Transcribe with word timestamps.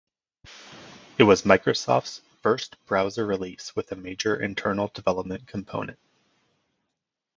It 1.19 1.25
was 1.25 1.43
Microsoft's 1.43 2.21
first 2.41 2.75
browser 2.87 3.23
release 3.23 3.75
with 3.75 3.91
a 3.91 3.95
major 3.95 4.35
internal 4.41 4.87
development 4.87 5.45
component. 5.47 5.99